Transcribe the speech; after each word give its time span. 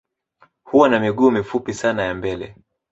Huwa 0.63 0.89
na 0.89 0.99
miguu 0.99 1.31
mifupi 1.31 1.73
sana 1.73 2.03
ya 2.03 2.13
mbele 2.13 2.55